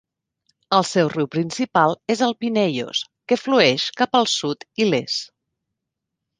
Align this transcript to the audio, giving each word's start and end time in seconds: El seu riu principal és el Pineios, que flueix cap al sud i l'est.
El 0.77 0.85
seu 0.91 1.11
riu 1.13 1.27
principal 1.35 1.93
és 2.15 2.25
el 2.29 2.33
Pineios, 2.45 3.03
que 3.33 3.39
flueix 3.43 3.87
cap 4.03 4.21
al 4.23 4.29
sud 4.35 4.69
i 4.85 4.93
l'est. 4.93 5.35